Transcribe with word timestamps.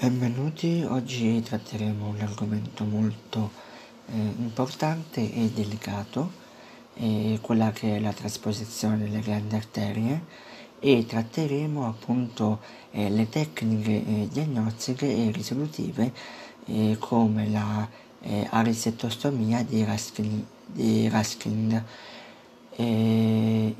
Benvenuti, 0.00 0.82
oggi 0.88 1.42
tratteremo 1.42 2.08
un 2.08 2.20
argomento 2.20 2.84
molto 2.84 3.50
eh, 4.06 4.16
importante 4.38 5.20
e 5.20 5.50
delicato, 5.50 6.32
eh, 6.94 7.38
quella 7.42 7.70
che 7.70 7.96
è 7.96 8.00
la 8.00 8.14
trasposizione 8.14 8.96
delle 8.96 9.20
grandi 9.20 9.56
arterie 9.56 10.24
e 10.78 11.04
tratteremo 11.04 11.86
appunto 11.86 12.60
eh, 12.92 13.10
le 13.10 13.28
tecniche 13.28 13.90
eh, 13.90 14.28
diagnostiche 14.32 15.04
e 15.04 15.30
risolutive 15.32 16.14
eh, 16.64 16.96
come 16.98 17.50
la 17.50 17.86
eh, 18.22 18.46
arisettostomia 18.48 19.62
di 19.64 19.84
Raskin. 19.84 20.46
Di 20.64 21.10
Raskin. 21.10 21.84
E 22.74 23.74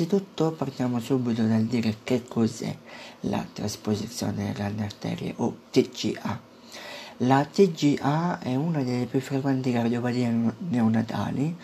innanzitutto 0.00 0.52
partiamo 0.52 0.98
subito 0.98 1.42
dal 1.42 1.64
dire 1.64 1.96
che 2.02 2.24
cos'è 2.26 2.74
la 3.20 3.44
trasposizione 3.52 4.52
delle 4.54 4.82
arterie 4.82 5.34
o 5.36 5.56
TGA. 5.70 6.40
La 7.18 7.44
TGA 7.44 8.38
è 8.38 8.54
una 8.54 8.82
delle 8.82 9.04
più 9.04 9.20
frequenti 9.20 9.72
cardiopatie 9.72 10.54
neonatali. 10.70 11.54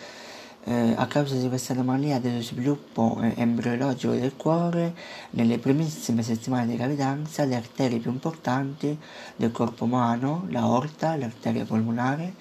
Eh, 0.65 0.93
a 0.95 1.07
causa 1.07 1.35
di 1.35 1.47
questa 1.47 1.73
anomalia 1.73 2.19
dello 2.19 2.41
sviluppo 2.41 3.17
eh, 3.21 3.33
embriologico 3.37 4.13
del 4.13 4.35
cuore, 4.35 4.93
nelle 5.31 5.57
primissime 5.57 6.21
settimane 6.21 6.67
di 6.67 6.75
gravidanza, 6.75 7.43
le 7.45 7.55
arterie 7.55 7.99
più 7.99 8.11
importanti 8.11 8.95
del 9.35 9.51
corpo 9.51 9.85
umano, 9.85 10.45
l'aorta, 10.49 11.15
l'arteria 11.15 11.65
polmonare, 11.65 12.33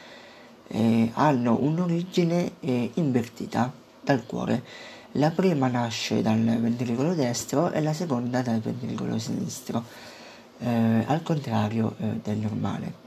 eh, 0.66 1.10
hanno 1.14 1.56
un'origine 1.58 2.52
eh, 2.60 2.90
invertita 2.94 3.72
dal 4.02 4.26
cuore. 4.26 4.94
La 5.16 5.30
prima 5.30 5.68
nasce 5.68 6.20
dal 6.20 6.38
ventricolo 6.38 7.14
destro 7.14 7.70
e 7.70 7.80
la 7.80 7.94
seconda 7.94 8.42
dal 8.42 8.60
ventricolo 8.60 9.18
sinistro, 9.18 9.82
eh, 10.58 11.04
al 11.06 11.22
contrario 11.22 11.94
eh, 11.98 12.20
del 12.22 12.36
normale. 12.36 13.04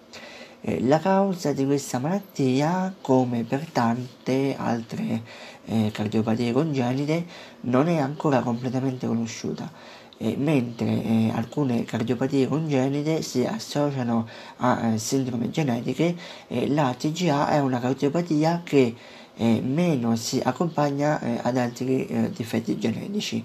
Eh, 0.62 0.82
la 0.82 0.98
causa 0.98 1.54
di 1.54 1.66
questa 1.66 2.00
malattia, 2.00 2.96
come 3.00 3.44
per 3.44 3.68
tante 3.72 4.56
altre 4.58 5.22
eh, 5.66 5.92
cardiopatie 5.94 6.52
congenite, 6.52 7.28
non 7.62 7.88
è 7.88 8.00
ancora 8.00 8.40
completamente 8.40 9.06
conosciuta. 9.06 9.72
Eh, 10.18 10.36
mentre 10.36 10.88
eh, 10.88 11.32
alcune 11.36 11.86
cardiopatie 11.86 12.48
congenite 12.48 13.22
si 13.22 13.46
associano 13.46 14.28
a 14.58 14.98
sindrome 14.98 15.52
genetiche, 15.52 16.16
la 16.48 16.92
TGA 16.98 17.50
è 17.50 17.60
una 17.60 17.80
cardiopatia 17.80 18.62
che 18.64 18.96
eh, 19.40 19.62
meno 19.62 20.18
si 20.18 20.42
accompagna 20.44 21.20
eh, 21.22 21.40
ad 21.42 21.58
altri 21.58 22.06
eh, 22.06 22.30
difetti 22.32 22.78
genetici. 22.78 23.42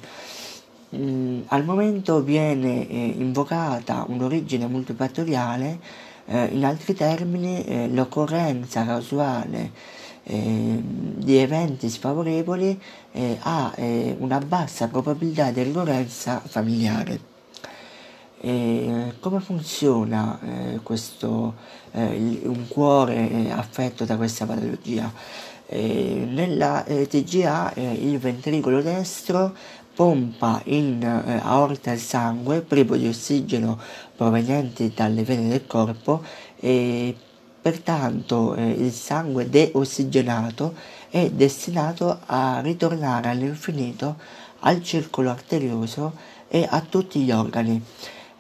Mm, 0.97 1.43
al 1.47 1.65
momento 1.65 2.23
viene 2.23 2.89
eh, 2.89 3.15
invocata 3.17 4.05
un'origine 4.09 4.67
multifattoriale, 4.67 5.79
eh, 6.27 6.47
in 6.47 6.65
altri 6.65 6.95
termini 6.95 7.65
eh, 7.65 7.89
l'occorrenza 7.89 8.85
casuale 8.85 10.03
di 10.27 11.37
eventi 11.37 11.91
sfavorevoli 11.91 12.81
ha 13.41 13.75
una 13.77 14.39
bassa 14.39 14.89
probabilità 14.89 15.51
di 15.51 15.63
ricorrenza 15.63 16.41
familiare. 16.43 17.33
E 18.41 19.15
come 19.21 19.41
funziona 19.41 20.39
eh, 20.41 20.81
questo, 20.83 21.55
eh, 21.93 22.41
un 22.45 22.69
cuore 22.69 23.51
affetto 23.51 24.05
da 24.05 24.17
questa 24.17 24.45
patologia? 24.45 25.11
Eh, 25.67 26.27
nella 26.29 26.85
eh, 26.85 27.07
TGA 27.07 27.73
eh, 27.73 27.93
il 27.93 28.19
ventricolo 28.19 28.83
destro 28.83 29.55
pompa 29.95 30.61
in 30.65 31.03
eh, 31.03 31.41
aorta 31.43 31.93
il 31.93 32.01
sangue 32.01 32.61
privo 32.61 32.97
di 32.97 33.07
ossigeno 33.07 33.79
proveniente 34.15 34.93
dalle 34.95 35.23
vene 35.23 35.49
del 35.49 35.67
corpo 35.67 36.23
e 36.59 37.17
pertanto 37.63 38.55
eh, 38.55 38.69
il 38.71 38.93
sangue 38.93 39.49
deossigenato 39.49 40.75
è 41.09 41.31
destinato 41.31 42.19
a 42.27 42.61
ritornare 42.61 43.31
all'infinito 43.31 44.17
al 44.61 44.83
circolo 44.83 45.31
arterioso 45.31 46.13
e 46.49 46.67
a 46.69 46.81
tutti 46.81 47.21
gli 47.21 47.31
organi. 47.31 47.83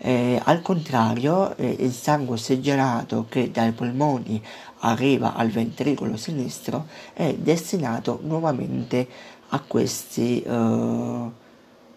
Eh, 0.06 0.38
al 0.44 0.60
contrario, 0.60 1.56
eh, 1.56 1.76
il 1.81 1.91
sangue 1.91 2.34
ossigenato 2.34 3.25
che 3.26 3.50
dai 3.50 3.72
polmoni 3.72 4.38
arriva 4.81 5.32
al 5.32 5.48
ventricolo 5.48 6.19
sinistro 6.19 6.88
è 7.15 7.32
destinato 7.32 8.20
nuovamente 8.22 9.09
a 9.48 9.62
questi 9.66 10.43
eh, 10.43 11.31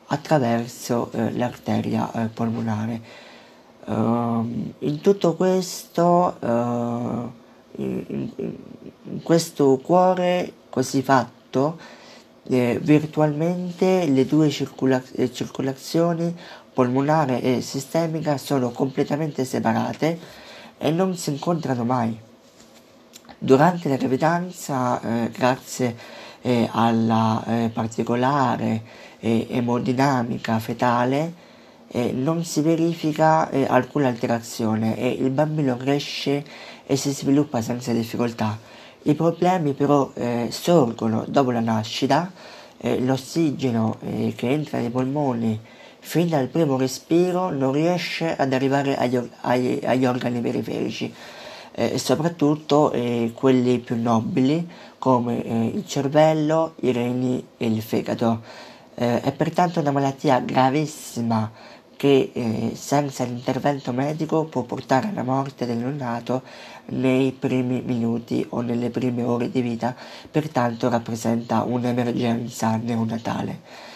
attraverso 0.05 1.11
eh, 1.11 1.33
l'arteria 1.33 2.09
eh, 2.13 2.27
polmonare. 2.27 3.01
Ehm, 3.87 4.73
in 4.79 5.01
tutto 5.01 5.35
questo, 5.35 6.37
eh, 6.39 7.75
in, 7.75 8.31
in 8.37 9.21
questo 9.21 9.81
cuore 9.83 10.53
così 10.69 11.01
fatto, 11.01 11.77
virtualmente 12.49 14.07
le 14.07 14.25
due 14.25 14.49
circula- 14.49 15.03
circolazioni 15.33 16.33
polmonare 16.77 17.41
e 17.41 17.61
sistemica 17.61 18.37
sono 18.37 18.69
completamente 18.69 19.45
separate 19.45 20.19
e 20.77 20.91
non 20.91 21.15
si 21.15 21.31
incontrano 21.31 21.83
mai. 21.83 22.15
Durante 23.39 23.89
la 23.89 23.95
gravidanza, 23.95 25.01
eh, 25.01 25.31
grazie 25.31 25.95
eh, 26.43 26.69
alla 26.71 27.43
eh, 27.47 27.71
particolare 27.73 28.83
eh, 29.19 29.47
emodinamica 29.49 30.59
fetale, 30.59 31.33
eh, 31.87 32.11
non 32.11 32.43
si 32.43 32.61
verifica 32.61 33.49
eh, 33.49 33.65
alcuna 33.67 34.07
alterazione 34.07 34.95
e 34.99 35.09
il 35.09 35.31
bambino 35.31 35.77
cresce 35.77 36.45
e 36.85 36.95
si 36.95 37.09
sviluppa 37.09 37.59
senza 37.63 37.91
difficoltà. 37.91 38.55
I 39.01 39.15
problemi 39.15 39.73
però 39.73 40.11
sorgono 40.49 41.23
dopo 41.27 41.51
la 41.51 41.61
nascita, 41.61 42.29
l'ossigeno 42.81 43.97
che 44.35 44.49
entra 44.49 44.79
nei 44.79 44.89
polmoni 44.89 45.57
fin 46.07 46.29
dal 46.29 46.47
primo 46.47 46.77
respiro 46.77 47.49
non 47.49 47.73
riesce 47.73 48.33
ad 48.33 48.53
arrivare 48.53 48.95
agli, 48.95 49.19
agli, 49.41 49.81
agli 49.83 50.05
organi 50.05 50.39
periferici 50.39 51.13
eh, 51.73 51.95
e 51.95 51.97
soprattutto 51.97 52.93
eh, 52.93 53.33
quelli 53.35 53.79
più 53.79 54.01
nobili 54.01 54.65
come 54.97 55.43
eh, 55.43 55.65
il 55.65 55.85
cervello, 55.85 56.75
i 56.79 56.93
reni 56.93 57.45
e 57.57 57.65
il 57.65 57.81
fegato. 57.81 58.41
Eh, 58.95 59.19
è 59.19 59.33
pertanto 59.33 59.81
una 59.81 59.91
malattia 59.91 60.39
gravissima 60.39 61.51
che 61.97 62.31
eh, 62.31 62.71
senza 62.73 63.25
l'intervento 63.25 63.91
medico 63.91 64.45
può 64.45 64.61
portare 64.61 65.09
alla 65.09 65.23
morte 65.23 65.65
del 65.65 65.75
neonato 65.75 66.43
nei 66.85 67.33
primi 67.33 67.81
minuti 67.81 68.45
o 68.51 68.61
nelle 68.61 68.89
prime 68.91 69.23
ore 69.23 69.51
di 69.51 69.59
vita, 69.59 69.93
pertanto 70.31 70.87
rappresenta 70.87 71.63
un'emergenza 71.63 72.79
neonatale. 72.81 73.86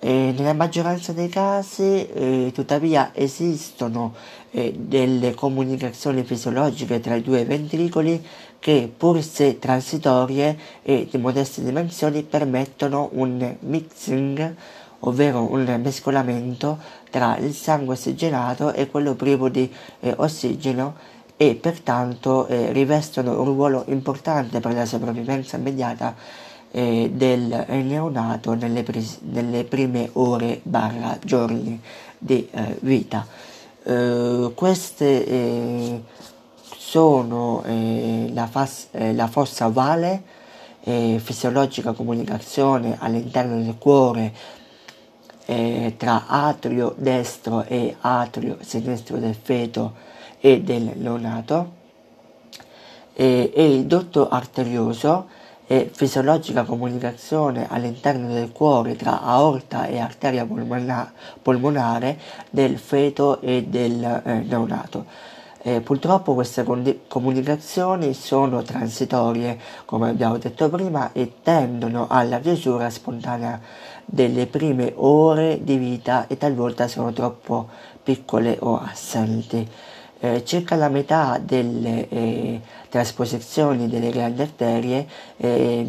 Eh, 0.00 0.32
nella 0.36 0.52
maggioranza 0.52 1.12
dei 1.12 1.28
casi, 1.28 2.06
eh, 2.06 2.52
tuttavia, 2.54 3.10
esistono 3.14 4.14
eh, 4.52 4.72
delle 4.72 5.34
comunicazioni 5.34 6.22
fisiologiche 6.22 7.00
tra 7.00 7.16
i 7.16 7.22
due 7.22 7.44
ventricoli 7.44 8.24
che, 8.60 8.92
pur 8.96 9.20
se 9.22 9.58
transitorie 9.58 10.56
e 10.82 11.08
di 11.10 11.18
modeste 11.18 11.64
dimensioni, 11.64 12.22
permettono 12.22 13.08
un 13.14 13.56
mixing, 13.58 14.54
ovvero 15.00 15.50
un 15.50 15.80
mescolamento 15.82 16.78
tra 17.10 17.36
il 17.38 17.52
sangue 17.52 17.94
ossigenato 17.94 18.72
e 18.72 18.88
quello 18.88 19.14
privo 19.14 19.48
di 19.48 19.68
eh, 20.00 20.14
ossigeno 20.16 20.94
e 21.36 21.56
pertanto 21.56 22.46
eh, 22.46 22.72
rivestono 22.72 23.40
un 23.40 23.46
ruolo 23.46 23.84
importante 23.88 24.60
per 24.60 24.74
la 24.74 24.86
sopravvivenza 24.86 25.56
immediata 25.56 26.14
eh, 26.70 27.10
del 27.12 27.64
neonato 27.68 28.54
nelle, 28.54 28.82
pres- 28.82 29.18
nelle, 29.22 29.64
prime 29.64 30.10
ore 30.14 30.60
barra 30.62 31.18
giorni 31.22 31.80
di 32.18 32.48
eh, 32.50 32.76
vita. 32.80 33.26
Eh, 33.82 34.52
queste 34.54 35.26
eh, 35.26 36.02
sono 36.76 37.62
eh, 37.64 38.30
la, 38.32 38.46
fas- 38.46 38.88
eh, 38.92 39.14
la, 39.14 39.26
fossa 39.28 39.66
ovale, 39.66 40.36
fisiologica 40.80 41.92
comunicazione 41.92 42.96
all'interno 42.98 43.60
del 43.62 43.76
cuore 43.76 44.32
tra 45.98 46.26
atrio 46.26 46.94
destro 46.96 47.64
e 47.64 47.94
atrio 48.00 48.56
sinistro 48.60 49.18
del 49.18 49.34
feto 49.34 49.92
e 50.40 50.62
del 50.62 50.92
neonato 50.94 51.72
e 53.12 53.52
il 53.54 53.84
dotto 53.84 54.30
arterioso 54.30 55.26
e 55.70 55.90
fisiologica 55.92 56.64
comunicazione 56.64 57.66
all'interno 57.68 58.32
del 58.32 58.52
cuore 58.52 58.96
tra 58.96 59.20
aorta 59.20 59.84
e 59.84 59.98
arteria 59.98 60.46
polmona- 60.46 61.12
polmonare 61.42 62.18
del 62.48 62.78
feto 62.78 63.42
e 63.42 63.64
del 63.64 64.02
eh, 64.02 64.32
neonato. 64.48 65.04
Eh, 65.60 65.82
purtroppo 65.82 66.32
queste 66.32 66.64
comunicazioni 67.06 68.14
sono 68.14 68.62
transitorie, 68.62 69.58
come 69.84 70.08
abbiamo 70.08 70.38
detto 70.38 70.70
prima, 70.70 71.12
e 71.12 71.34
tendono 71.42 72.06
alla 72.08 72.40
chiusura 72.40 72.88
spontanea 72.88 73.60
delle 74.06 74.46
prime 74.46 74.94
ore 74.96 75.62
di 75.62 75.76
vita 75.76 76.26
e 76.28 76.38
talvolta 76.38 76.88
sono 76.88 77.12
troppo 77.12 77.68
piccole 78.02 78.56
o 78.60 78.80
assenti. 78.80 79.68
Eh, 80.20 80.44
circa 80.44 80.74
la 80.74 80.88
metà 80.88 81.40
delle 81.40 82.08
eh, 82.08 82.60
trasposizioni 82.88 83.88
delle 83.88 84.10
grandi 84.10 84.42
arterie 84.42 85.06
eh, 85.36 85.86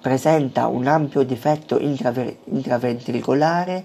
presenta 0.00 0.68
un 0.68 0.86
ampio 0.86 1.22
difetto 1.22 1.78
intraver- 1.78 2.38
intraventricolare 2.44 3.84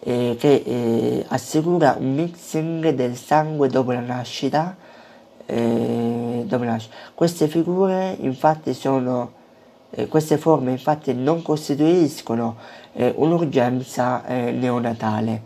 eh, 0.00 0.36
che 0.38 0.62
eh, 0.66 1.24
assicura 1.28 1.96
un 1.98 2.14
mixing 2.14 2.90
del 2.90 3.16
sangue 3.16 3.68
dopo 3.68 3.92
la 3.92 4.00
nascita. 4.00 4.76
Eh, 5.46 6.42
dopo 6.46 6.64
la 6.64 6.72
nascita. 6.72 6.94
Queste 7.14 7.48
figure 7.48 8.16
infatti 8.20 8.74
sono 8.74 9.32
eh, 9.90 10.08
queste 10.08 10.36
forme 10.38 10.72
infatti 10.72 11.14
non 11.14 11.42
costituiscono 11.42 12.56
eh, 12.92 13.12
un'urgenza 13.16 14.24
eh, 14.26 14.52
neonatale. 14.52 15.42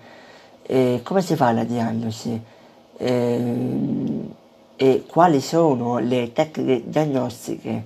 come 1.03 1.23
si 1.23 1.37
fa 1.37 1.53
la 1.53 1.65
diagnosi? 1.65 2.53
Ehm, 2.99 4.33
e 4.77 5.05
quali 5.07 5.41
sono 5.41 5.99
le 5.99 6.33
tecniche 6.33 6.83
diagnostiche? 6.87 7.85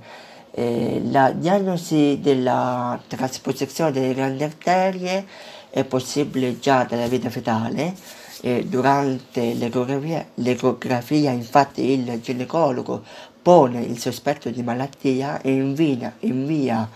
Eh, 0.53 1.03
la 1.11 1.31
diagnosi 1.31 2.19
della 2.21 3.01
trasposizione 3.07 3.93
delle 3.93 4.15
grandi 4.15 4.43
arterie 4.43 5.27
è 5.71 5.85
possibile 5.85 6.59
già 6.59 6.85
dalla 6.85 7.07
vita 7.07 7.31
fetale. 7.31 7.95
Eh, 8.41 8.65
durante 8.67 9.55
l'ecografia, 9.55 10.27
l'ecografia, 10.35 11.31
infatti, 11.31 11.91
il 11.91 12.21
ginecologo 12.21 13.03
pone 13.43 13.83
il 13.83 13.99
sospetto 13.99 14.51
di 14.51 14.63
malattia 14.63 15.41
e 15.41 15.53
invia, 15.53 16.15
invia 16.21 16.89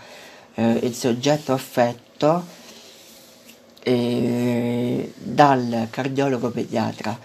eh, 0.55 0.71
il 0.83 0.93
soggetto 0.93 1.53
affetto 1.53 2.43
eh, 3.81 5.13
dal 5.15 5.87
cardiologo 5.89 6.49
pediatra. 6.49 7.17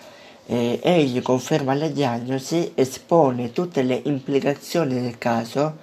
Eh, 0.50 0.80
egli 0.82 1.20
conferma 1.20 1.74
la 1.74 1.88
diagnosi, 1.88 2.72
espone 2.74 3.52
tutte 3.52 3.82
le 3.82 4.00
implicazioni 4.04 4.98
del 4.98 5.18
caso 5.18 5.76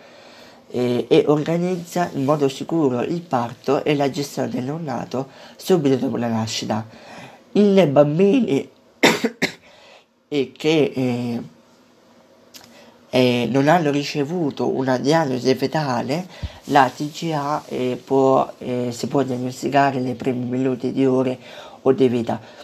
eh, 0.72 1.06
e 1.08 1.24
organizza 1.28 2.10
in 2.14 2.24
modo 2.24 2.50
sicuro 2.50 3.04
il 3.04 3.22
parto 3.22 3.84
e 3.84 3.96
la 3.96 4.10
gestione 4.10 4.50
del 4.50 4.64
neonato 4.64 5.30
subito 5.56 5.98
dopo 5.98 6.18
la 6.18 6.30
nascita. 6.30 6.84
In 7.52 7.90
bambini 7.92 8.68
che 10.28 10.50
eh, 10.58 11.42
eh, 13.12 13.48
non 13.52 13.68
hanno 13.68 13.92
ricevuto 13.92 14.68
una 14.68 14.98
diagnosi 14.98 15.54
fetale, 15.54 16.28
la 16.66 16.92
TGA 16.94 17.64
eh, 17.68 18.02
può, 18.04 18.52
eh, 18.58 18.90
si 18.92 19.06
può 19.06 19.22
diagnosticare 19.22 20.00
nei 20.00 20.16
primi 20.16 20.44
minuti 20.46 20.92
di 20.92 21.06
ore 21.06 21.38
o 21.84 21.92
di 21.92 22.08
vita. 22.10 22.64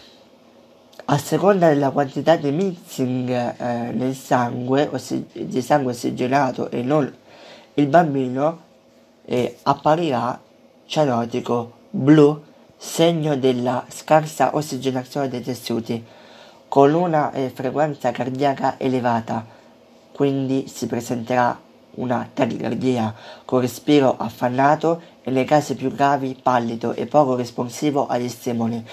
A 1.04 1.18
seconda 1.18 1.68
della 1.68 1.90
quantità 1.90 2.36
di 2.36 2.52
mixing 2.52 3.28
eh, 3.28 3.90
nel 3.92 4.14
sangue, 4.14 4.88
ossi- 4.92 5.26
di 5.32 5.60
sangue 5.60 5.92
ossigenato 5.92 6.70
e 6.70 6.82
non 6.82 7.12
il 7.74 7.86
bambino 7.88 8.60
eh, 9.24 9.58
apparirà 9.62 10.40
cianotico 10.86 11.72
blu, 11.90 12.40
segno 12.76 13.36
della 13.36 13.84
scarsa 13.88 14.54
ossigenazione 14.54 15.28
dei 15.28 15.42
tessuti, 15.42 16.04
con 16.68 16.94
una 16.94 17.32
eh, 17.32 17.50
frequenza 17.50 18.12
cardiaca 18.12 18.78
elevata, 18.78 19.44
quindi 20.12 20.68
si 20.68 20.86
presenterà 20.86 21.58
una 21.94 22.28
tachicardia 22.32 23.12
con 23.44 23.60
respiro 23.60 24.16
affannato 24.16 25.02
e 25.22 25.32
nei 25.32 25.44
casi 25.44 25.74
più 25.74 25.92
gravi 25.92 26.38
pallido 26.40 26.92
e 26.92 27.06
poco 27.06 27.34
responsivo 27.34 28.06
agli 28.06 28.28
stimoli. 28.28 28.86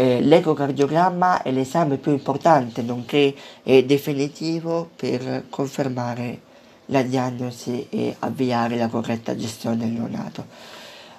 Eh, 0.00 0.22
l'ecocardiogramma 0.22 1.42
è 1.42 1.50
l'esame 1.50 1.98
più 1.98 2.10
importante 2.10 2.80
nonché 2.80 3.34
definitivo 3.62 4.88
per 4.96 5.44
confermare 5.50 6.40
la 6.86 7.02
diagnosi 7.02 7.86
e 7.90 8.16
avviare 8.20 8.78
la 8.78 8.88
corretta 8.88 9.36
gestione 9.36 9.76
del 9.76 9.88
neonato. 9.90 10.46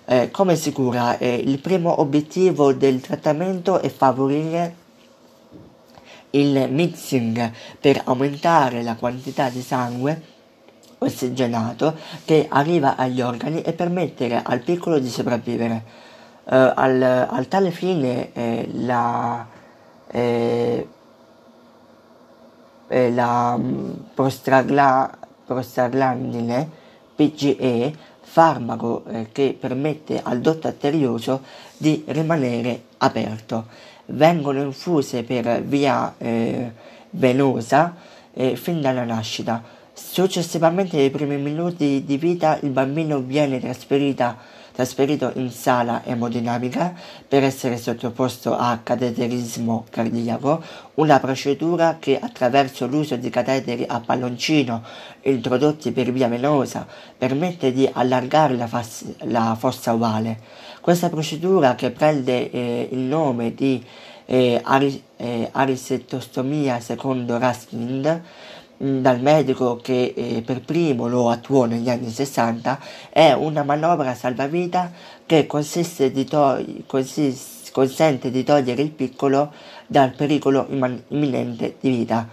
Eh, 0.06 0.32
come 0.32 0.56
si 0.56 0.72
cura? 0.72 1.20
Eh, 1.20 1.44
il 1.46 1.60
primo 1.60 2.02
obiettivo 2.02 2.74
del 2.74 3.02
trattamento 3.02 3.80
è 3.80 3.90
favorire 3.90 4.76
il 6.32 6.68
mixing 6.72 7.52
per 7.80 8.02
aumentare 8.06 8.82
la 8.82 8.96
quantità 8.96 9.50
di 9.50 9.62
sangue 9.62 10.22
ossigenato 10.98 11.96
che 12.26 12.48
arriva 12.50 12.96
agli 12.96 13.22
organi 13.22 13.62
e 13.62 13.74
permettere 13.74 14.42
al 14.44 14.62
piccolo 14.62 14.98
di 14.98 15.10
sopravvivere. 15.10 16.10
Eh, 16.44 16.74
al, 16.76 17.02
al, 17.30 17.48
tale 17.48 17.70
fine 17.72 18.34
eh, 18.34 18.68
la, 18.74 19.46
eh, 20.08 20.88
la 22.88 23.58
mm, 23.58 23.92
prostragla, 24.14 25.18
prostaglandine 25.46 26.70
PGE, 27.16 27.96
farmaco 28.22 29.04
che 29.34 29.58
permette 29.60 30.22
al 30.24 30.40
dotto 30.40 30.68
arterioso 30.68 31.42
di 31.78 32.04
rimanere 32.08 32.84
aperto. 32.98 33.66
Vengono 34.06 34.62
infuse 34.62 35.24
per 35.24 35.62
via 35.64 36.14
eh, 36.18 36.72
venosa 37.12 37.96
eh, 38.34 38.56
fin 38.56 38.82
dalla 38.82 39.04
nascita. 39.04 39.62
Successivamente 39.94 40.98
nei 40.98 41.10
primi 41.10 41.38
minuti 41.38 42.04
di 42.06 42.18
vita 42.18 42.58
il 42.62 42.70
bambino 42.70 43.20
viene 43.20 43.60
trasferita 43.60 44.38
trasferito 44.82 45.32
in 45.36 45.52
sala 45.52 46.02
emodinamica 46.04 46.92
per 47.28 47.44
essere 47.44 47.78
sottoposto 47.78 48.58
a 48.58 48.80
cateterismo 48.82 49.86
cardiaco, 49.92 50.64
una 50.96 51.20
procedura 51.20 51.98
che 52.00 52.18
attraverso 52.20 52.88
l'uso 52.88 53.16
di 53.16 53.30
cateteri 53.30 53.86
a 53.88 54.00
palloncino 54.00 54.82
introdotti 55.22 55.92
per 55.92 56.12
via 56.12 56.28
venosa 56.28 56.88
permette 57.16 57.72
di 57.72 57.88
allargare 57.92 58.56
la, 58.56 58.66
fas- 58.66 59.06
la 59.26 59.56
fossa 59.58 59.94
ovale. 59.94 60.40
Questa 60.82 61.10
procedura 61.10 61.76
che 61.76 61.92
prende 61.92 62.50
eh, 62.50 62.90
il 62.92 63.02
nome 63.02 63.54
di 63.54 63.86
eh, 64.26 64.60
ari- 64.64 65.04
eh, 65.18 65.52
secondo 66.80 67.38
Raskin 67.38 68.22
dal 68.82 69.22
medico 69.22 69.78
che 69.78 70.12
eh, 70.16 70.42
per 70.44 70.62
primo 70.62 71.08
lo 71.08 71.30
attuò 71.30 71.66
negli 71.66 71.88
anni 71.88 72.10
60 72.10 72.80
è 73.12 73.32
una 73.32 73.62
manovra 73.64 74.16
salvavita 74.16 74.92
che 75.24 75.46
di 76.12 76.26
to- 76.26 76.66
consist- 76.88 77.70
consente 77.72 78.32
di 78.32 78.44
togliere 78.44 78.82
il 78.82 78.90
piccolo 78.90 79.52
dal 79.86 80.16
pericolo 80.16 80.66
imm- 80.70 81.04
imminente 81.10 81.76
di 81.80 81.90
vita. 81.90 82.28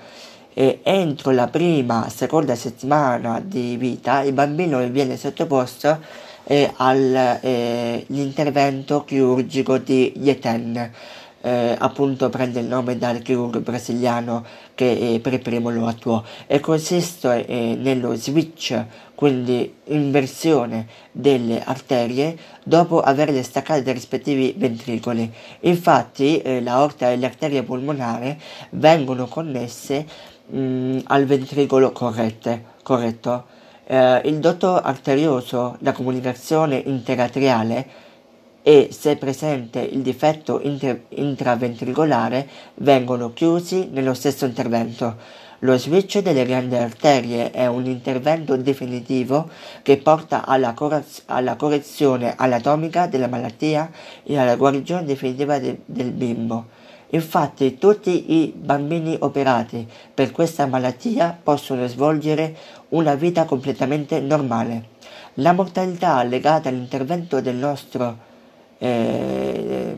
E 0.55 0.81
entro 0.83 1.33
la 1.33 1.49
prima, 1.49 2.09
seconda 2.09 2.55
settimana 2.55 3.43
di 3.45 3.77
vita 3.77 4.23
il 4.23 4.33
bambino 4.33 4.79
viene 4.89 5.19
sottoposto 5.19 6.01
eh, 6.45 6.73
all'intervento 6.77 9.03
eh, 9.03 9.05
chirurgico 9.05 9.77
di 9.77 10.15
Yeten 10.17 10.93
eh, 11.41 11.77
appunto 11.79 12.29
prende 12.29 12.61
il 12.61 12.67
nome 12.67 12.99
dal 12.99 13.23
chirurgo 13.23 13.61
brasiliano 13.61 14.45
che 14.75 15.15
eh, 15.15 15.21
per 15.21 15.41
primo 15.41 15.71
lo 15.71 15.87
attuò 15.87 16.23
e 16.47 16.61
consiste 16.61 17.47
eh, 17.47 17.77
nello 17.79 18.15
switch, 18.15 18.85
quindi 19.15 19.75
inversione 19.85 20.87
delle 21.13 21.63
arterie 21.63 22.37
dopo 22.65 23.01
averle 23.01 23.43
staccate 23.43 23.83
dai 23.83 23.95
rispettivi 23.95 24.55
ventricoli. 24.57 25.33
Infatti 25.61 26.41
eh, 26.41 26.61
l'aorta 26.61 27.11
e 27.11 27.17
le 27.17 27.27
arterie 27.27 27.63
polmonari 27.63 28.39
vengono 28.71 29.27
connesse 29.27 30.07
mh, 30.47 30.59
mm, 30.59 30.99
al 31.05 31.25
ventricolo 31.25 31.93
corrette, 31.93 32.65
corretto. 32.83 33.57
Eh, 33.87 34.21
il 34.25 34.39
dotto 34.39 34.77
arterioso, 34.77 35.77
la 35.81 35.93
comunicazione 35.93 36.77
interatriale 36.77 38.07
e 38.69 38.89
se 38.91 39.17
presente 39.17 39.81
il 39.81 40.03
difetto 40.03 40.61
inter- 40.63 41.05
intraventricolare 41.09 42.47
vengono 42.75 43.33
chiusi 43.33 43.89
nello 43.91 44.13
stesso 44.13 44.45
intervento. 44.45 45.17
Lo 45.61 45.79
switch 45.79 46.19
delle 46.19 46.45
grandi 46.45 46.75
arterie 46.75 47.51
è 47.51 47.67
un 47.67 47.87
intervento 47.87 48.59
definitivo 48.59 49.49
che 49.81 49.97
porta 49.97 50.45
alla, 50.45 50.75
correz- 50.75 51.23
alla 51.25 51.57
correzione 51.57 52.35
anatomica 52.37 53.07
della 53.07 53.27
malattia 53.27 53.91
e 54.23 54.37
alla 54.37 54.57
guarigione 54.57 55.07
definitiva 55.07 55.59
de- 55.59 55.79
del 55.87 56.11
bimbo. 56.11 56.67
Infatti 57.13 57.79
tutti 57.79 58.35
i 58.35 58.53
bambini 58.55 59.17
operati 59.19 59.89
per 60.13 60.31
questa 60.31 60.67
malattia 60.67 61.35
possono 61.43 61.87
svolgere 61.87 62.55
una 62.91 63.15
vita 63.15 63.47
completamente 63.47 64.21
normale. 64.21 64.97
La 65.41 65.55
mortalità 65.55 66.23
legata 66.23 66.69
all'intervento 66.69 67.41
del 67.41 67.57
nostro 67.57 68.27
eh, 68.79 69.97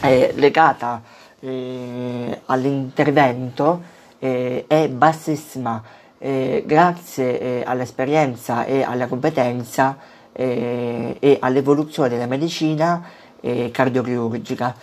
è 0.00 0.32
legata 0.34 1.02
eh, 1.40 2.40
all'intervento 2.46 3.82
eh, 4.18 4.64
è 4.66 4.88
bassissima 4.88 5.82
eh, 6.18 6.64
grazie 6.66 7.40
eh, 7.40 7.62
all'esperienza 7.66 8.64
e 8.64 8.82
alla 8.82 9.06
competenza 9.06 9.98
eh, 10.32 11.16
e 11.18 11.36
all'evoluzione 11.40 12.08
della 12.08 12.26
medicina 12.26 13.22
cardiochirurgica. 13.44 14.74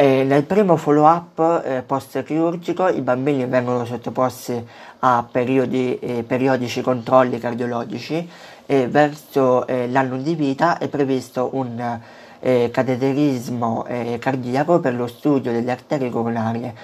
E 0.00 0.22
nel 0.22 0.44
primo 0.44 0.76
follow-up 0.76 1.62
eh, 1.64 1.82
post-chirurgico 1.82 2.86
i 2.86 3.00
bambini 3.00 3.44
vengono 3.46 3.84
sottoposti 3.84 4.64
a 5.00 5.26
periodi, 5.28 5.98
eh, 5.98 6.22
periodici 6.22 6.82
controlli 6.82 7.40
cardiologici 7.40 8.30
e 8.64 8.86
verso 8.86 9.66
eh, 9.66 9.88
l'anno 9.88 10.18
di 10.18 10.36
vita 10.36 10.78
è 10.78 10.86
previsto 10.86 11.50
un 11.54 11.98
eh, 12.38 12.70
cateterismo 12.72 13.86
eh, 13.86 14.18
cardiaco 14.20 14.78
per 14.78 14.94
lo 14.94 15.08
studio 15.08 15.50
delle 15.50 15.72
arterie 15.72 16.10
coronarie. 16.10 16.74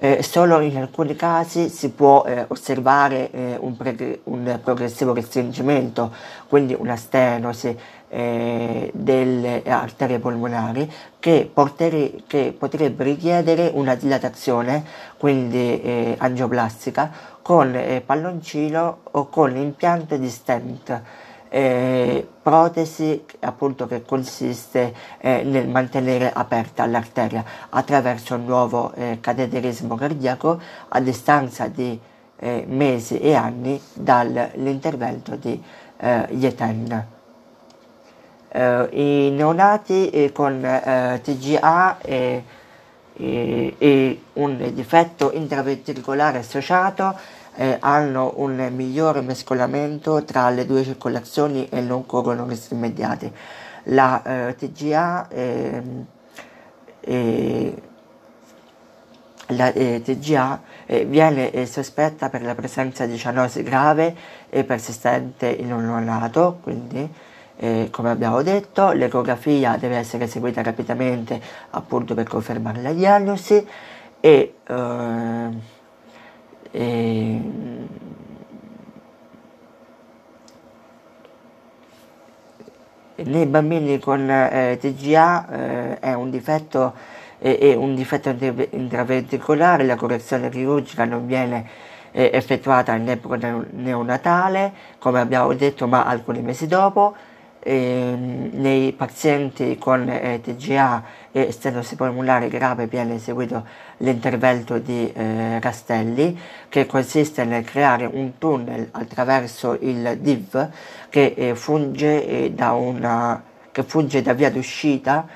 Eh, 0.00 0.22
solo 0.22 0.60
in 0.60 0.76
alcuni 0.76 1.16
casi 1.16 1.70
si 1.70 1.88
può 1.90 2.24
osservare 2.48 3.30
un, 3.58 3.76
pre- 3.76 4.20
un 4.24 4.60
progressivo 4.62 5.12
restringimento, 5.12 6.14
quindi 6.46 6.76
una 6.78 6.94
stenosi 6.94 7.76
eh, 8.08 8.90
delle 8.94 9.62
arterie 9.66 10.18
polmonari 10.18 10.90
che, 11.18 11.48
portere, 11.52 12.12
che, 12.26 12.54
potrebbe 12.56 13.04
richiedere 13.04 13.70
una 13.74 13.94
dilatazione, 13.94 14.84
quindi 15.16 15.80
eh, 15.82 16.14
angioplastica, 16.18 17.10
con 17.42 17.74
eh, 17.74 18.02
palloncino 18.04 18.98
o 19.10 19.28
con 19.28 19.56
impianto 19.56 20.16
di 20.16 20.28
stent. 20.28 21.02
Eh, 21.50 22.28
protesi 22.42 23.24
appunto 23.40 23.86
che 23.86 24.02
consiste 24.02 24.92
eh, 25.18 25.42
nel 25.44 25.66
mantenere 25.66 26.30
aperta 26.30 26.84
l'arteria 26.84 27.42
attraverso 27.70 28.34
un 28.34 28.44
nuovo 28.44 28.92
eh, 28.92 29.16
cateterismo 29.18 29.94
cardiaco 29.94 30.60
a 30.88 31.00
distanza 31.00 31.68
di 31.68 31.98
eh, 32.36 32.64
mesi 32.68 33.18
e 33.18 33.34
anni 33.34 33.80
dall'intervento 33.94 35.36
di 35.36 35.62
eh, 35.96 36.26
Yeten. 36.32 37.16
Uh, 38.50 38.88
I 38.92 39.30
neonati 39.30 40.08
eh, 40.08 40.32
con 40.32 40.54
uh, 40.54 41.20
TGA 41.20 41.98
e, 42.00 42.42
e, 43.12 43.74
e, 43.76 44.22
un 44.34 44.70
difetto 44.72 45.32
intraventricolare 45.34 46.38
associato 46.38 47.14
eh, 47.56 47.76
hanno 47.78 48.32
un 48.36 48.56
migliore 48.74 49.20
mescolamento 49.20 50.24
tra 50.24 50.48
le 50.48 50.64
due 50.64 50.82
circolazioni 50.82 51.68
e 51.68 51.82
non 51.82 52.06
corrono 52.06 52.46
rischi 52.46 52.72
immediati. 52.72 53.30
La 53.90 54.22
uh, 54.24 54.54
TGA, 54.54 55.28
ehm, 55.28 56.06
la 59.48 59.72
TGA 59.72 60.60
viene 61.06 61.66
sospetta 61.66 62.28
per 62.28 62.42
la 62.42 62.54
presenza 62.54 63.06
di 63.06 63.16
cianosi 63.16 63.62
grave 63.62 64.14
e 64.48 64.64
persistente 64.64 65.48
in 65.48 65.72
un 65.72 65.84
neonato, 65.84 66.58
quindi 66.62 67.10
eh, 67.60 67.88
come 67.90 68.10
abbiamo 68.10 68.42
detto, 68.42 68.92
l'ecografia 68.92 69.76
deve 69.76 69.96
essere 69.96 70.24
eseguita 70.24 70.62
rapidamente 70.62 71.40
appunto 71.70 72.14
per 72.14 72.28
confermare 72.28 72.80
la 72.80 72.92
diagnosi 72.92 73.66
e, 74.20 74.54
eh, 74.64 75.48
e 76.70 77.42
nei 83.24 83.46
bambini 83.46 83.98
con 83.98 84.30
eh, 84.30 84.78
TGA 84.80 85.48
eh, 85.48 85.98
è 85.98 86.12
un 86.12 86.30
difetto, 86.30 86.94
è 87.38 87.74
un 87.74 87.96
difetto 87.96 88.28
intraventricolare, 88.70 89.84
la 89.84 89.96
correzione 89.96 90.48
chirurgica 90.48 91.04
non 91.04 91.26
viene 91.26 91.66
eh, 92.12 92.30
effettuata 92.32 92.94
in 92.94 93.08
epoca 93.08 93.64
neonatale, 93.70 94.72
come 94.98 95.18
abbiamo 95.18 95.52
detto, 95.54 95.88
ma 95.88 96.04
alcuni 96.04 96.40
mesi 96.40 96.68
dopo 96.68 97.16
nei 97.64 98.92
pazienti 98.92 99.76
con 99.78 100.08
eh, 100.08 100.40
TGA 100.40 101.02
e 101.32 101.50
stenosi 101.50 101.96
polmonare 101.96 102.48
grave 102.48 102.86
viene 102.86 103.16
eseguito 103.16 103.64
l'intervento 103.98 104.78
di 104.78 105.12
eh, 105.12 105.60
Rastelli 105.60 106.38
che 106.68 106.86
consiste 106.86 107.44
nel 107.44 107.64
creare 107.64 108.06
un 108.06 108.38
tunnel 108.38 108.88
attraverso 108.92 109.76
il 109.80 110.18
DIV 110.20 110.70
che, 111.08 111.34
eh, 111.36 111.54
funge, 111.54 112.26
eh, 112.26 112.50
da 112.52 112.72
una, 112.72 113.42
che 113.70 113.82
funge 113.82 114.22
da 114.22 114.32
via 114.32 114.50
d'uscita 114.50 115.26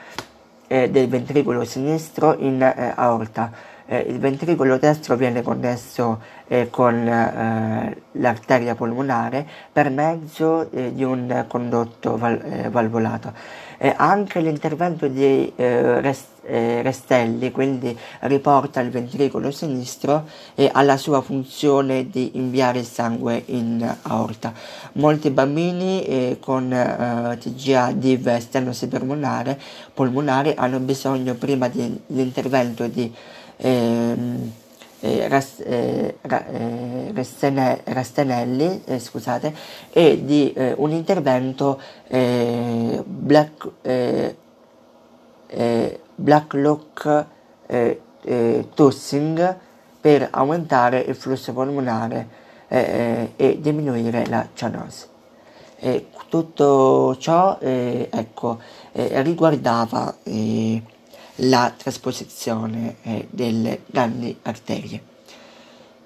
eh, 0.68 0.90
del 0.90 1.08
ventricolo 1.08 1.64
sinistro 1.64 2.36
in 2.38 2.62
aorta 2.94 3.71
eh, 3.86 3.98
il 4.08 4.18
ventricolo 4.18 4.78
destro 4.78 5.16
viene 5.16 5.42
connesso 5.42 6.20
eh, 6.52 6.68
con 6.70 6.94
eh, 6.94 8.02
l'arteria 8.12 8.74
polmonare 8.74 9.46
per 9.72 9.90
mezzo 9.90 10.70
eh, 10.70 10.92
di 10.92 11.02
un 11.02 11.46
condotto 11.48 12.16
val- 12.16 12.42
eh, 12.44 12.68
valvolato. 12.68 13.32
anche 13.96 14.40
l'intervento 14.40 15.08
di 15.08 15.52
eh, 15.56 16.00
rest- 16.00 16.30
Restelli 16.44 17.52
quindi 17.52 17.96
riporta 18.22 18.80
il 18.80 18.90
ventricolo 18.90 19.52
sinistro 19.52 20.26
e 20.56 20.68
ha 20.72 20.82
la 20.82 20.96
sua 20.96 21.20
funzione 21.20 22.10
di 22.10 22.32
inviare 22.34 22.80
il 22.80 22.84
sangue 22.84 23.40
in 23.46 23.96
aorta. 24.02 24.52
Molti 24.94 25.30
bambini 25.30 26.36
con 26.40 26.68
TGA 27.38 27.92
di 27.92 28.20
stenosi 28.40 28.88
polmonare, 28.88 29.56
polmonare 29.94 30.54
hanno 30.54 30.80
bisogno 30.80 31.34
prima 31.34 31.68
dell'intervento 31.68 32.88
di 32.88 33.14
Ehm, 33.14 33.41
eh, 35.04 35.28
ras, 35.28 35.58
eh, 35.58 36.16
eh, 36.22 37.10
eh, 38.84 38.98
scusate, 39.00 39.52
e 39.90 40.24
di 40.24 40.54
un 40.76 40.90
intervento 40.92 41.80
Black, 43.04 43.68
Blacklock 46.14 47.26
Tossing 48.74 49.56
per 50.00 50.28
aumentare 50.30 51.00
il 51.00 51.14
flusso 51.16 51.52
polmonare 51.52 52.40
e 52.68 53.58
diminuire 53.60 54.26
la 54.26 54.46
cianosi. 54.54 55.06
tutto 56.28 57.16
ciò 57.18 57.58
ecco, 57.60 58.58
riguardava 58.92 60.14
la 61.36 61.72
trasposizione 61.76 62.96
eh, 63.02 63.26
delle 63.30 63.80
grandi 63.86 64.36
arterie. 64.42 65.10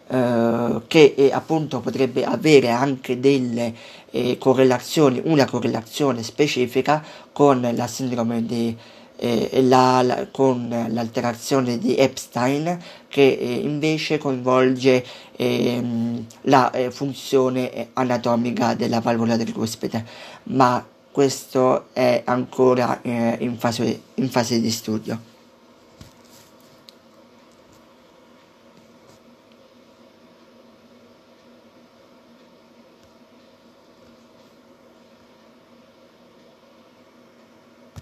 Uh, 0.09 0.83
che 0.87 1.15
eh, 1.17 1.33
appunto 1.33 1.81
potrebbe 1.81 2.25
avere 2.25 2.71
anche 2.71 3.19
delle 3.19 3.75
eh, 4.13 4.39
correlazioni, 4.39 5.21
una 5.25 5.47
correlazione 5.47 6.23
specifica 6.23 7.03
con 7.33 7.69
la 7.75 7.87
sindrome 7.89 8.47
di 8.47 8.77
eh, 9.17 9.63
la, 9.63 10.03
la, 10.03 10.29
con 10.31 10.69
l'alterazione 10.69 11.79
di 11.79 11.97
Epstein 11.97 12.79
che 13.09 13.23
eh, 13.33 13.55
invece 13.55 14.19
coinvolge 14.19 15.05
ehm, 15.35 16.25
la 16.43 16.71
funzione 16.91 17.89
anatomica 17.95 18.75
della 18.75 19.01
valvola 19.01 19.37
del 19.37 19.53
cuspide, 19.53 20.05
ma 20.45 20.87
questo 21.17 21.87
è 21.95 22.21
ancora 22.27 23.01
eh, 23.01 23.39
in, 23.41 23.57
fase, 23.57 24.03
in 24.17 24.29
fase 24.29 24.61
di 24.61 24.71
studio. 24.71 25.19